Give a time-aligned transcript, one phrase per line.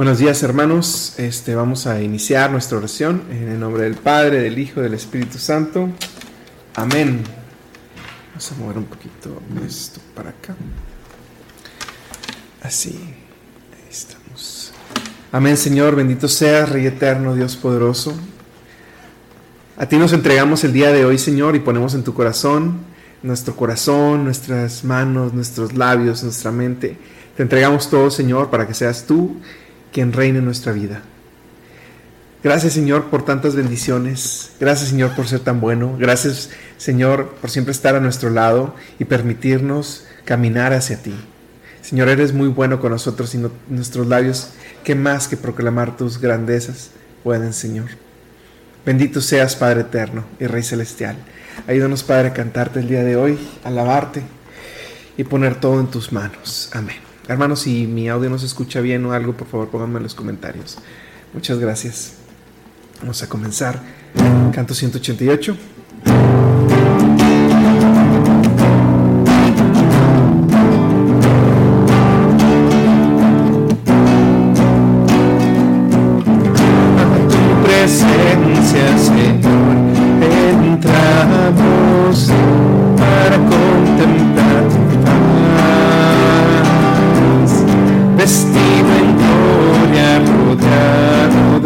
[0.00, 4.58] Buenos días hermanos, este, vamos a iniciar nuestra oración en el nombre del Padre, del
[4.58, 5.90] Hijo, del Espíritu Santo.
[6.74, 7.22] Amén.
[8.30, 10.56] Vamos a mover un poquito esto para acá.
[12.62, 12.98] Así,
[13.74, 14.72] ahí estamos.
[15.32, 18.14] Amén Señor, bendito seas, Rey eterno, Dios poderoso.
[19.76, 22.78] A ti nos entregamos el día de hoy Señor y ponemos en tu corazón,
[23.22, 26.96] nuestro corazón, nuestras manos, nuestros labios, nuestra mente.
[27.36, 29.36] Te entregamos todo Señor para que seas tú
[29.92, 31.02] quien reine en nuestra vida.
[32.42, 34.52] Gracias Señor por tantas bendiciones.
[34.58, 35.96] Gracias Señor por ser tan bueno.
[35.98, 41.14] Gracias Señor por siempre estar a nuestro lado y permitirnos caminar hacia ti.
[41.82, 44.50] Señor, eres muy bueno con nosotros y nuestros labios,
[44.84, 46.90] que más que proclamar tus grandezas
[47.24, 47.88] pueden, Señor.
[48.84, 51.16] Bendito seas, Padre eterno y Rey celestial.
[51.66, 54.22] Ayúdanos, Padre, a cantarte el día de hoy, alabarte
[55.16, 56.70] y poner todo en tus manos.
[56.72, 57.09] Amén.
[57.28, 60.14] Hermanos, si mi audio no se escucha bien o algo, por favor pónganme en los
[60.14, 60.78] comentarios.
[61.32, 62.14] Muchas gracias.
[63.00, 63.80] Vamos a comenzar.
[64.52, 65.56] Canto 188.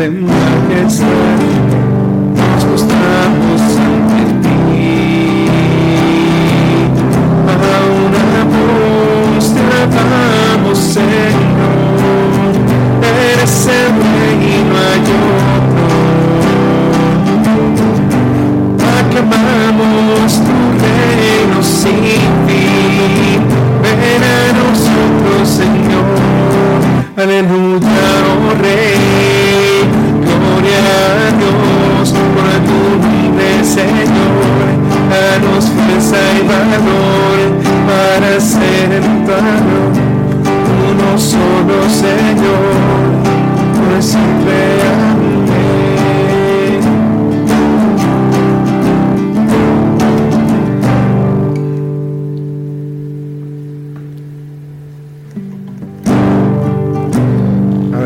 [0.06, 1.64] It's like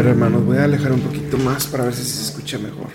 [0.09, 2.89] hermanos, voy a alejar un poquito más para ver si se escucha mejor.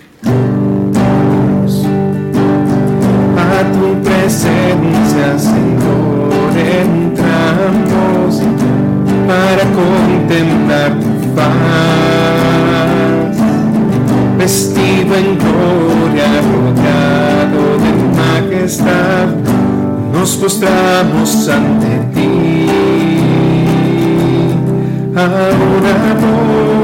[3.38, 8.42] A tu presencia, Señor, entramos
[9.28, 11.54] para contemplar tu paz.
[14.38, 19.28] Vestido en gloria, rodeado de majestad,
[20.12, 22.54] nos postramos ante ti.
[25.16, 26.83] adoramos.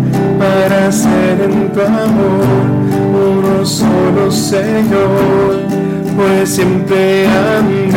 [0.39, 2.81] para ser en tu amor
[3.13, 5.59] uno solo, Señor,
[6.15, 7.91] pues siempre amén.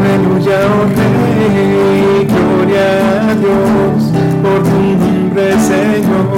[0.00, 2.86] Aleluya, oh Rey, gloria
[3.20, 4.00] a Dios
[4.42, 6.34] por tu nombre, Señor,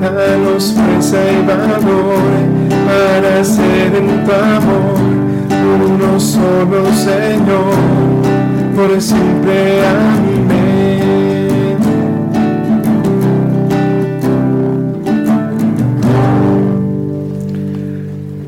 [0.00, 2.54] danos fuerza y valor
[2.86, 4.96] para ser en tu amor,
[5.90, 7.93] uno solo, Señor,
[8.74, 10.48] por siempre, amén.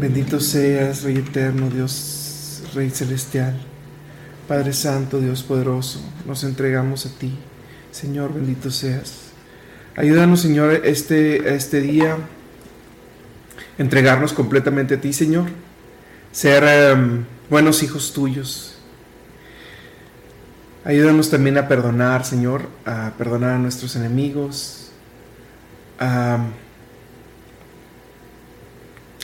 [0.00, 3.54] Bendito seas, Rey eterno, Dios, Rey celestial,
[4.48, 7.32] Padre Santo, Dios poderoso, nos entregamos a ti
[7.96, 9.30] Señor, bendito seas.
[9.96, 12.18] Ayúdanos, Señor, este, este día,
[13.78, 15.46] entregarnos completamente a ti, Señor.
[16.30, 18.75] Ser em, buenos hijos tuyos.
[20.86, 24.92] Ayúdanos también a perdonar, Señor, a perdonar a nuestros enemigos,
[25.98, 26.38] a,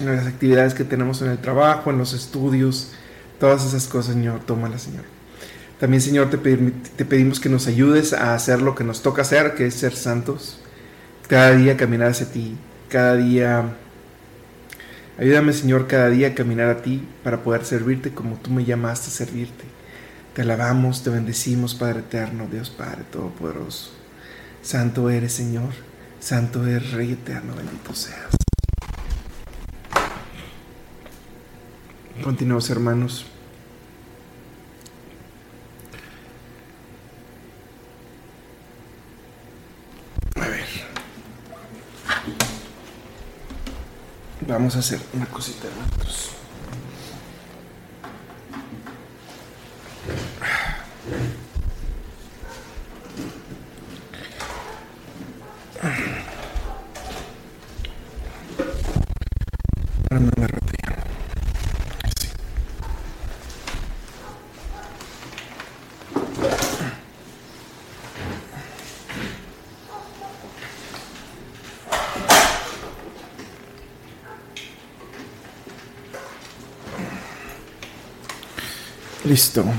[0.04, 2.90] las actividades que tenemos en el trabajo, en los estudios,
[3.38, 5.04] todas esas cosas, Señor, tómalas, Señor.
[5.78, 9.66] También, Señor, te, pedimos que nos ayudes a hacer lo que nos toca hacer, que
[9.66, 10.58] es ser santos.
[11.28, 12.56] Cada día caminar hacia ti.
[12.88, 13.66] Cada día...
[15.16, 19.06] Ayúdame, Señor, cada día a caminar a ti para poder servirte como tú me llamaste
[19.06, 19.71] a servirte.
[20.34, 23.90] Te alabamos, te bendecimos, Padre eterno, Dios Padre Todopoderoso.
[24.62, 25.74] Santo eres, Señor.
[26.20, 28.30] Santo eres, Rey eterno, bendito seas.
[32.22, 33.26] Continuamos, hermanos.
[40.36, 40.64] A ver.
[44.48, 46.41] Vamos a hacer una cosita, hermanos.
[79.32, 79.72] cristão.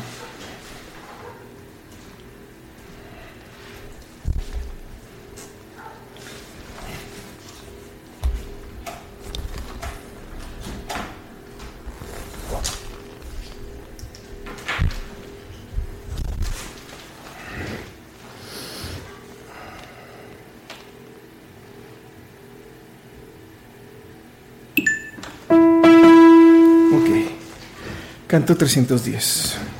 [28.33, 29.72] Canto 310.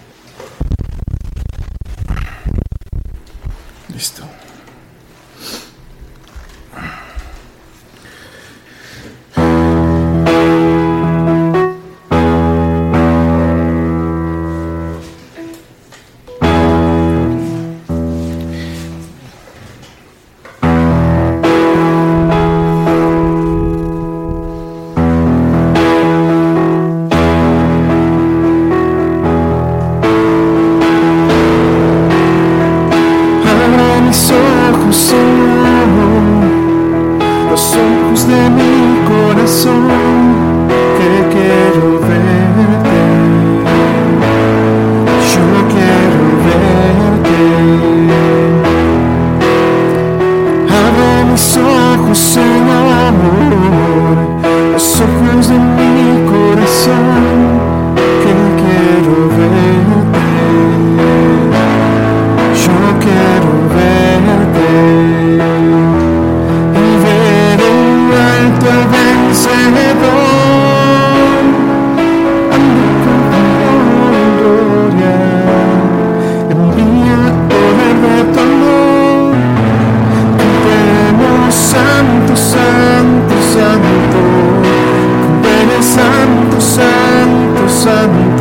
[88.06, 88.33] love you.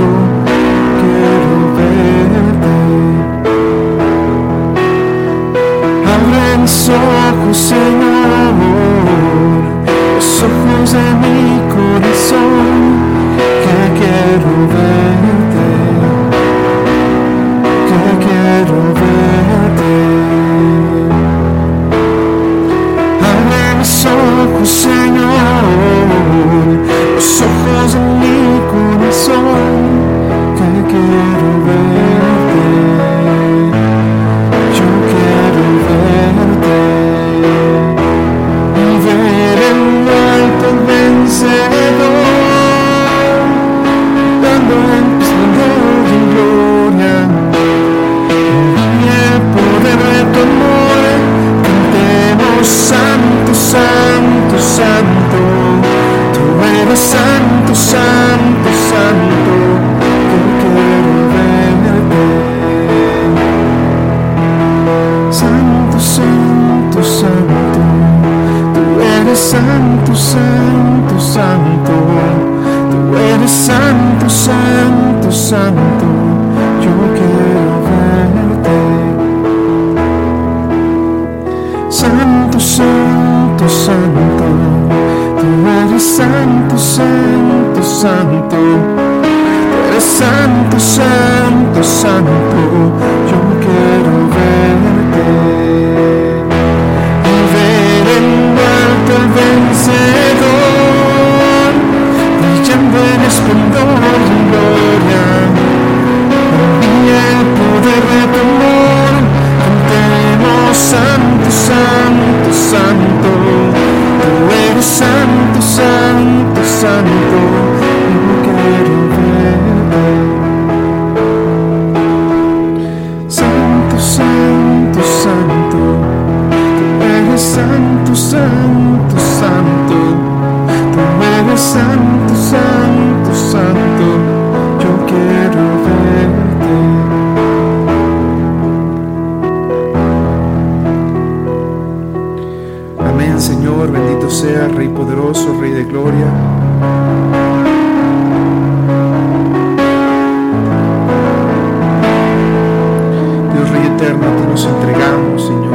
[154.03, 155.75] Eterno, a nos entregamos, Señor.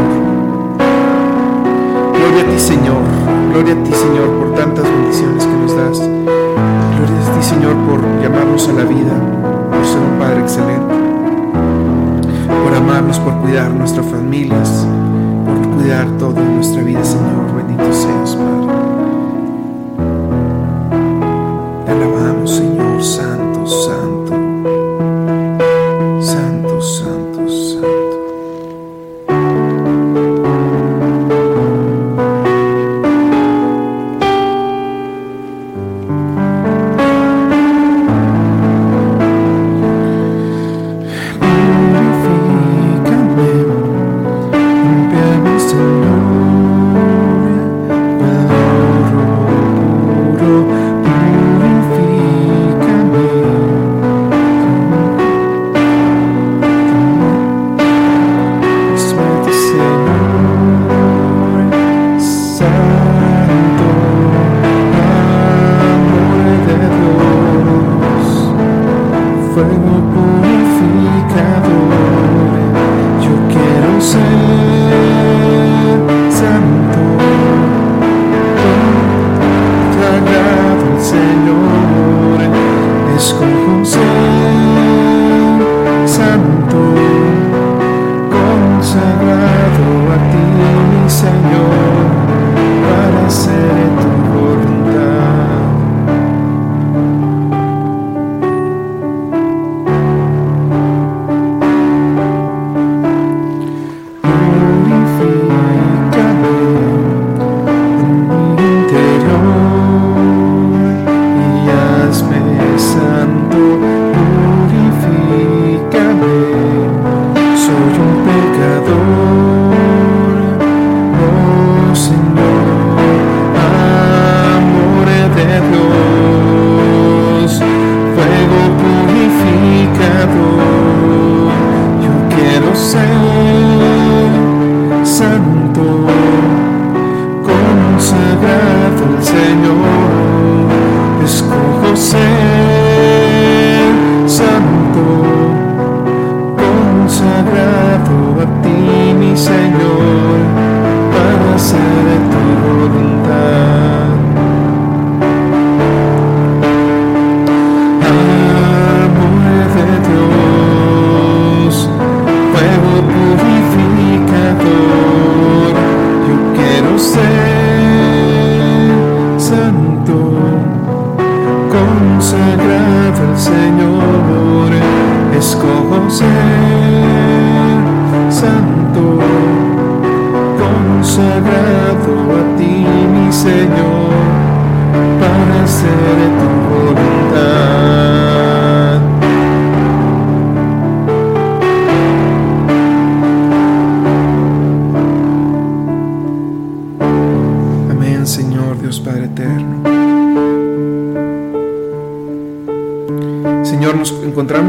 [2.14, 3.04] Gloria a ti, Señor.
[3.54, 6.00] Gloria a ti, Señor, por tantas bendiciones que nos das.
[6.00, 9.14] Gloria a ti, Señor, por llamarnos a la vida,
[9.72, 10.94] por ser un Padre excelente,
[12.64, 14.86] por amarnos, por cuidar nuestras familias,
[15.46, 17.56] por cuidar toda nuestra vida, Señor.
[17.56, 18.77] Bendito seas, Padre.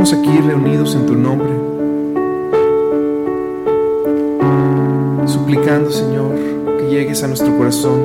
[0.08, 1.48] Encontramos aquí reunidos en tu nombre,
[5.26, 6.34] suplicando, Señor,
[6.78, 7.98] que llegues a nuestro corazón.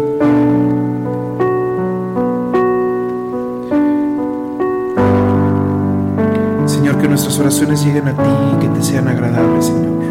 [6.66, 10.03] Señor, que nuestras oraciones lleguen a ti y que te sean agradables, Señor.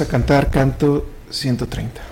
[0.00, 2.09] A cantar canto 130.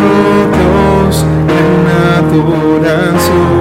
[0.00, 3.59] frutos en adoración.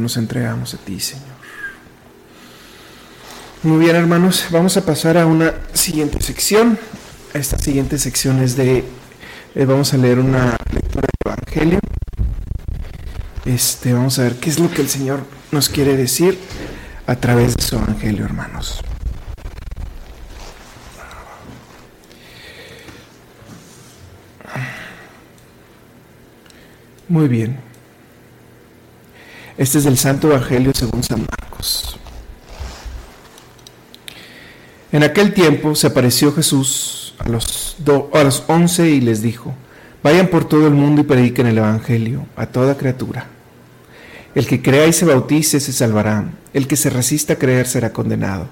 [0.00, 1.40] Nos entregamos a ti, Señor.
[3.62, 6.78] Muy bien, hermanos, vamos a pasar a una siguiente sección.
[7.34, 8.84] Esta siguiente sección es de,
[9.54, 11.78] eh, vamos a leer una lectura del Evangelio.
[13.44, 15.20] Este, vamos a ver qué es lo que el Señor
[15.52, 16.38] nos quiere decir
[17.06, 18.82] a través de su Evangelio, hermanos.
[27.08, 27.69] Muy bien.
[29.60, 31.98] Este es el Santo Evangelio según San Marcos.
[34.90, 37.76] En aquel tiempo se apareció Jesús a los,
[38.14, 39.54] a los once y les dijo,
[40.02, 43.26] vayan por todo el mundo y prediquen el Evangelio a toda criatura.
[44.34, 47.92] El que crea y se bautice se salvará, el que se resista a creer será
[47.92, 48.48] condenado.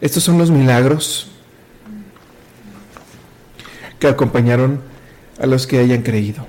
[0.00, 1.32] Estos son los milagros
[3.98, 4.82] que acompañaron
[5.40, 6.46] a los que hayan creído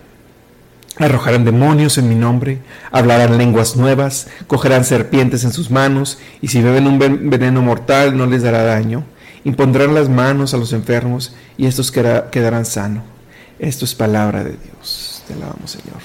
[1.02, 2.60] Arrojarán demonios en mi nombre,
[2.92, 8.28] hablarán lenguas nuevas, cogerán serpientes en sus manos, y si beben un veneno mortal no
[8.28, 9.04] les dará daño.
[9.44, 13.04] Impondrán las manos a los enfermos, y estos quedarán sanos.
[13.58, 15.24] Esto es palabra de Dios.
[15.28, 15.98] Te alabamos, Señor.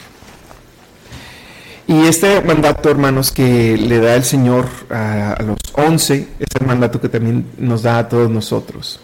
[1.87, 6.67] Y este mandato, hermanos, que le da el Señor a, a los once, es el
[6.67, 8.99] mandato que también nos da a todos nosotros.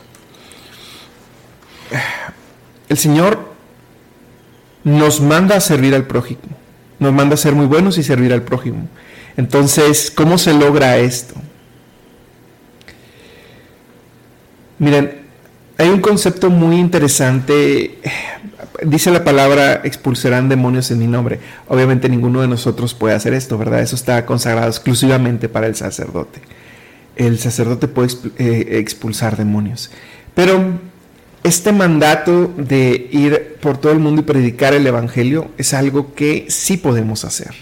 [2.88, 3.51] El Señor
[4.84, 6.40] nos manda a servir al prójimo,
[6.98, 8.88] nos manda a ser muy buenos y servir al prójimo.
[9.36, 11.34] Entonces, ¿cómo se logra esto?
[14.78, 15.22] Miren,
[15.78, 17.98] hay un concepto muy interesante,
[18.82, 21.38] dice la palabra expulsarán demonios en mi nombre.
[21.68, 23.80] Obviamente ninguno de nosotros puede hacer esto, ¿verdad?
[23.80, 26.40] Eso está consagrado exclusivamente para el sacerdote.
[27.16, 29.90] El sacerdote puede eh, expulsar demonios.
[30.34, 30.80] Pero
[31.44, 36.46] este mandato de ir por todo el mundo y predicar el Evangelio es algo que
[36.48, 37.54] sí podemos hacer.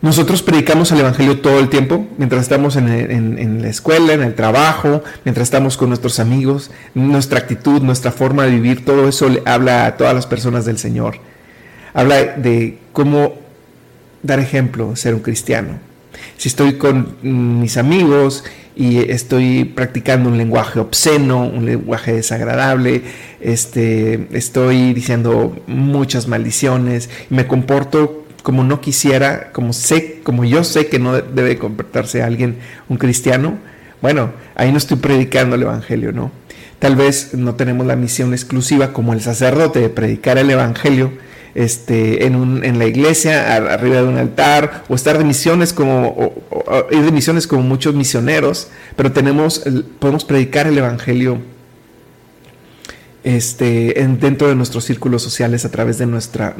[0.00, 5.02] Nosotros predicamos el Evangelio todo el tiempo, mientras estamos en, la escuela, en el trabajo,
[5.24, 9.96] mientras estamos con nuestros amigos, nuestra actitud, nuestra forma de vivir, todo eso habla a
[9.96, 11.16] todas las personas del Señor.
[11.94, 13.34] Habla de cómo
[14.22, 15.78] dar ejemplo, ser un cristiano.
[16.36, 18.44] Si estoy con mis amigos
[18.76, 23.02] y estoy practicando un lenguaje obsceno, un lenguaje desagradable,
[23.40, 30.88] este, estoy diciendo muchas maldiciones, me comporto como no quisiera, como sé, como yo sé
[30.88, 32.56] que no debe comportarse alguien,
[32.88, 33.58] un cristiano,
[34.02, 36.30] bueno, ahí no estoy predicando el evangelio, ¿no?
[36.78, 41.12] Tal vez no tenemos la misión exclusiva como el sacerdote de predicar el evangelio,
[41.54, 46.32] este, en, un, en la iglesia, arriba de un altar, o estar de misiones como,
[46.90, 49.62] ir de misiones como muchos misioneros, pero tenemos,
[49.98, 51.38] podemos predicar el Evangelio
[53.22, 56.56] este, en, dentro de nuestros círculos sociales a través de nuestra,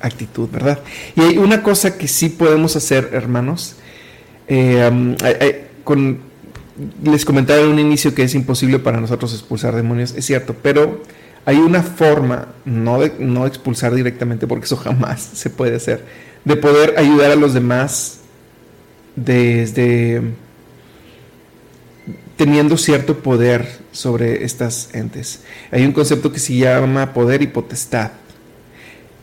[0.00, 0.80] actitud, ¿verdad?
[1.14, 3.76] Y hay una cosa que sí podemos hacer, hermanos,
[4.48, 5.64] eh,
[7.04, 11.02] les comentaba en un inicio que es imposible para nosotros expulsar demonios, es cierto, pero
[11.48, 16.04] hay una forma, no de no expulsar directamente, porque eso jamás se puede hacer,
[16.44, 18.18] de poder ayudar a los demás
[19.16, 20.20] desde
[22.36, 25.40] teniendo cierto poder sobre estas entes.
[25.70, 28.10] Hay un concepto que se llama poder y potestad.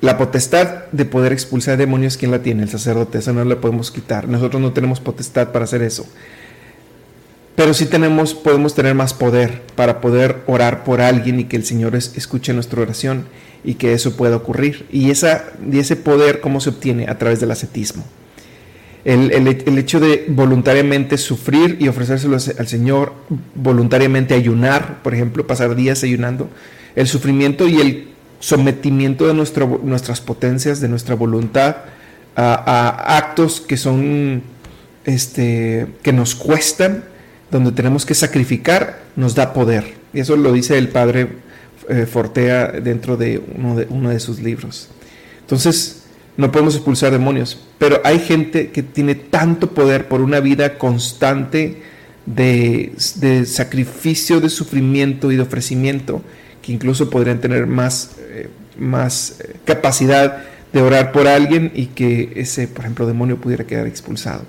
[0.02, 2.64] La potestad de poder expulsar demonios, ¿quién la tiene?
[2.64, 4.28] El sacerdote, eso no la podemos quitar.
[4.28, 6.08] Nosotros no tenemos potestad para hacer eso
[7.56, 11.66] pero sí tenemos, podemos tener más poder para poder orar por alguien y que el
[11.66, 13.26] Señor escuche nuestra oración
[13.64, 14.86] y que eso pueda ocurrir.
[14.92, 17.08] Y, esa, ese poder, ¿cómo se obtiene?
[17.08, 18.04] A través del ascetismo.
[19.06, 23.14] El, el, hecho de voluntariamente sufrir y ofrecérselo al Señor,
[23.54, 26.50] voluntariamente ayunar, por ejemplo, pasar días ayunando,
[26.96, 28.08] el sufrimiento y el
[28.40, 31.78] sometimiento de nuestro, nuestras potencias, de nuestra voluntad
[32.36, 34.42] a, a actos que son,
[35.06, 37.04] este, que nos cuestan,
[37.56, 39.94] donde tenemos que sacrificar, nos da poder.
[40.14, 41.30] Y eso lo dice el padre
[41.88, 43.42] eh, Fortea dentro de
[43.90, 44.90] uno, de sus libros.
[45.40, 46.04] Entonces,
[46.36, 51.82] no podemos expulsar demonios, pero hay gente que tiene tanto poder por una vida constante
[52.26, 52.92] de,
[53.46, 56.22] sacrificio, de sufrimiento y de ofrecimiento,
[56.62, 62.34] que incluso podrían tener más, eh, más eh, capacidad de orar por alguien y que
[62.36, 64.44] ese, por ejemplo, demonio pudiera quedar expulsado.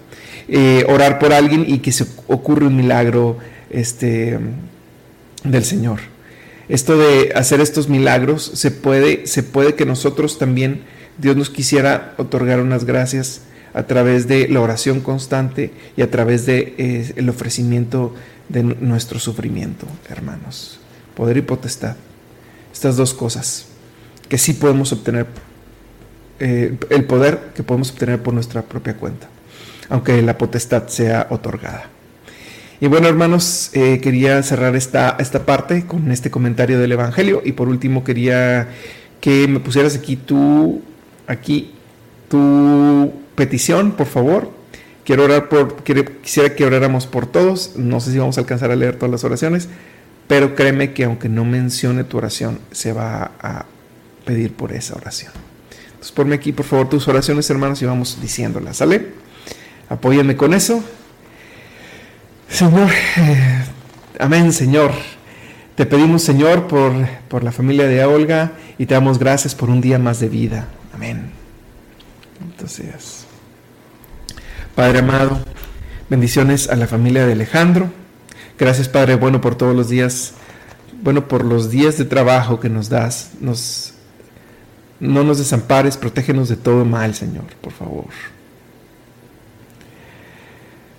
[0.49, 3.39] Eh, orar por alguien y que se ocurra un milagro
[3.71, 4.39] este,
[5.43, 6.01] del Señor.
[6.69, 10.83] Esto de hacer estos milagros, se puede, se puede que nosotros también,
[11.19, 16.47] Dios nos quisiera otorgar unas gracias a través de la oración constante y a través
[16.47, 18.15] de eh, el ofrecimiento
[18.49, 20.81] de nuestro sufrimiento, hermanos.
[21.15, 21.97] Poder y potestad.
[22.73, 23.67] Estas dos cosas
[24.29, 25.27] que sí podemos obtener,
[26.41, 29.29] eh, el poder que podemos obtener por nuestra propia cuenta,
[29.89, 31.91] aunque la potestad sea otorgada.
[32.81, 37.41] Y bueno, hermanos, eh, quería cerrar esta, esta parte con este comentario del Evangelio.
[37.45, 38.69] Y por último, quería
[39.21, 40.83] que me pusieras aquí tu,
[41.27, 41.73] aquí,
[42.29, 44.51] tu petición, por favor.
[45.05, 47.77] Quiero orar por, quisiera que oráramos por todos.
[47.77, 49.69] No sé si vamos a alcanzar a leer todas las oraciones,
[50.27, 53.65] pero créeme que aunque no mencione tu oración, se va a
[54.25, 55.33] pedir por esa oración.
[55.87, 59.26] Entonces ponme aquí, por favor, tus oraciones, hermanos, y vamos diciéndolas, ¿sale?
[59.89, 60.83] Apóyame con eso.
[62.49, 63.65] Señor, eh,
[64.19, 64.93] amén, Señor.
[65.75, 66.93] Te pedimos, Señor, por,
[67.29, 70.69] por la familia de Olga y te damos gracias por un día más de vida.
[70.95, 71.31] Amén.
[72.41, 73.27] Entonces,
[74.75, 75.39] Padre amado,
[76.11, 77.91] bendiciones a la familia de Alejandro.
[78.59, 80.35] Gracias, Padre, bueno, por todos los días,
[81.03, 83.33] bueno, por los días de trabajo que nos das.
[83.41, 83.95] Nos,
[85.01, 88.07] no nos desampares, protégenos de todo mal, Señor, por favor.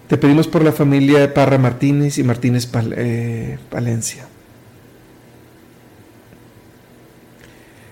[0.08, 4.26] Te pedimos por la familia de Parra Martínez y Martínez eh, Palencia.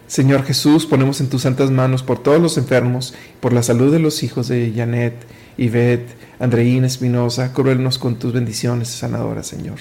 [0.07, 3.99] Señor Jesús, ponemos en tus santas manos por todos los enfermos, por la salud de
[3.99, 5.13] los hijos de Janet,
[5.57, 9.79] Ivette, Andreína Espinosa, cúbrenos con tus bendiciones sanadoras, Señor.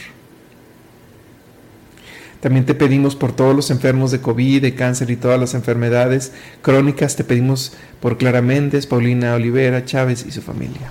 [2.40, 6.32] También te pedimos por todos los enfermos de COVID, de cáncer y todas las enfermedades
[6.62, 7.14] crónicas.
[7.16, 10.90] Te pedimos por Clara Méndez, Paulina Olivera, Chávez y su familia.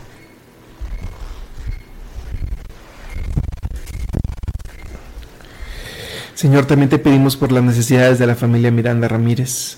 [6.35, 9.77] Señor, también te pedimos por las necesidades de la familia Miranda Ramírez.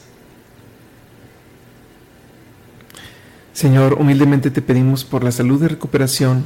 [3.54, 6.44] Señor, humildemente te pedimos por la salud y recuperación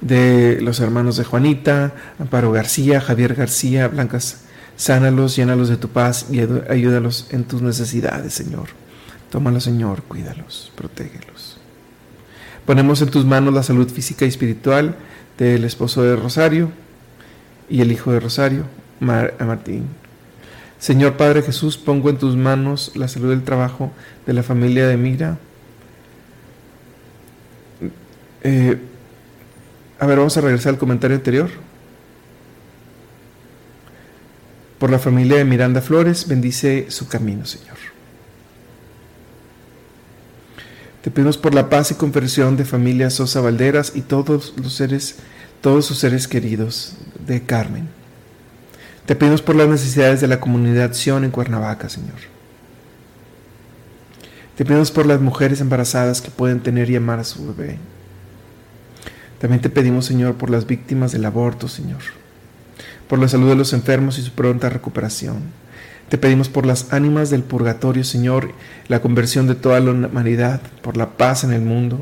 [0.00, 4.42] de los hermanos de Juanita, Amparo García, Javier García, Blancas.
[4.76, 8.68] Sánalos, llénalos de tu paz y ayúdalos en tus necesidades, Señor.
[9.30, 11.58] Tómalos, Señor, cuídalos, protégelos.
[12.66, 14.96] Ponemos en tus manos la salud física y espiritual
[15.38, 16.70] del esposo de Rosario
[17.68, 18.64] y el hijo de Rosario,
[19.02, 19.86] Martín.
[20.78, 23.92] Señor Padre Jesús, pongo en tus manos la salud del trabajo
[24.26, 25.38] de la familia de Mira.
[28.42, 28.78] Eh,
[29.98, 31.50] a ver, vamos a regresar al comentario anterior.
[34.78, 37.76] Por la familia de Miranda Flores, bendice su camino, Señor.
[41.02, 45.16] Te pedimos por la paz y conversión de familia Sosa Valderas y todos los seres,
[45.60, 48.01] todos sus seres queridos de Carmen.
[49.06, 52.18] Te pedimos por las necesidades de la comunidad Sion en Cuernavaca, Señor.
[54.56, 57.78] Te pedimos por las mujeres embarazadas que pueden tener y amar a su bebé.
[59.40, 62.00] También te pedimos, Señor, por las víctimas del aborto, Señor.
[63.08, 65.38] Por la salud de los enfermos y su pronta recuperación.
[66.08, 68.52] Te pedimos por las ánimas del purgatorio, Señor,
[68.86, 71.98] la conversión de toda la humanidad, por la paz en el mundo.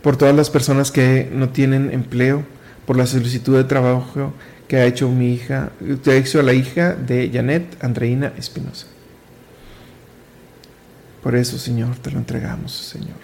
[0.00, 2.44] Por todas las personas que no tienen empleo,
[2.86, 4.32] por la solicitud de trabajo
[4.68, 8.86] que ha hecho mi hija, que ha hecho a la hija de Janet Andreina Espinosa.
[11.22, 13.16] Por eso, Señor, te lo entregamos, Señor.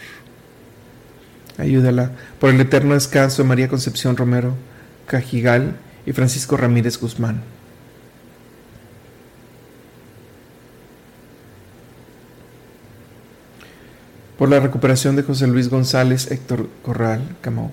[1.58, 4.54] Ayúdala por el eterno descanso de María Concepción Romero
[5.06, 7.42] Cajigal y Francisco Ramírez Guzmán.
[14.38, 17.70] Por la recuperación de José Luis González Héctor Corral Camau.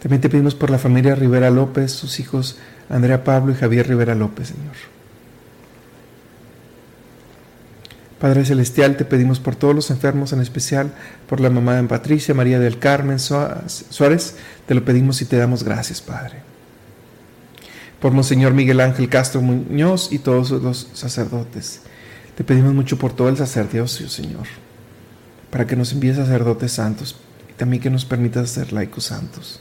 [0.00, 4.14] También te pedimos por la familia Rivera López, sus hijos Andrea Pablo y Javier Rivera
[4.14, 4.96] López, Señor.
[8.20, 10.92] Padre Celestial, te pedimos por todos los enfermos, en especial
[11.28, 15.64] por la mamá de Patricia, María del Carmen Suárez, te lo pedimos y te damos
[15.64, 16.36] gracias, Padre.
[18.00, 21.82] Por Monseñor Miguel Ángel Castro Muñoz y todos los sacerdotes.
[22.36, 24.46] Te pedimos mucho por todo el sacerdocio, Señor,
[25.50, 27.16] para que nos envíes sacerdotes santos
[27.50, 29.60] y también que nos permitas ser laicos santos.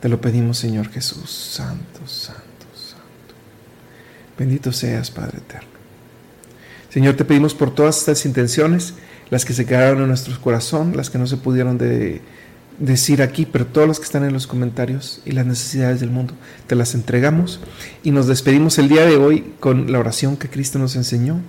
[0.00, 3.34] Te lo pedimos, Señor Jesús, santo, santo, santo.
[4.38, 5.68] Bendito seas, Padre eterno.
[6.88, 8.94] Señor, te pedimos por todas estas intenciones,
[9.30, 12.20] las que se quedaron en nuestro corazón, las que no se pudieron de,
[12.80, 16.34] decir aquí, pero todos los que están en los comentarios y las necesidades del mundo,
[16.66, 17.60] te las entregamos
[18.02, 21.40] y nos despedimos el día de hoy con la oración que Cristo nos enseñó.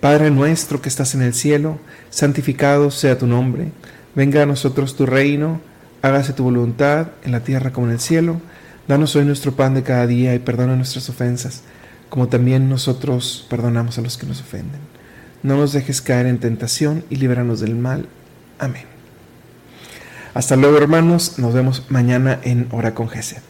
[0.00, 1.80] Padre nuestro que estás en el cielo,
[2.10, 3.72] santificado sea tu nombre,
[4.14, 5.60] venga a nosotros tu reino,
[6.02, 8.40] hágase tu voluntad en la tierra como en el cielo.
[8.88, 11.62] Danos hoy nuestro pan de cada día y perdona nuestras ofensas,
[12.08, 14.80] como también nosotros perdonamos a los que nos ofenden.
[15.42, 18.08] No nos dejes caer en tentación y líbranos del mal.
[18.58, 18.84] Amén.
[20.34, 23.45] Hasta luego hermanos, nos vemos mañana en Hora con Gesed.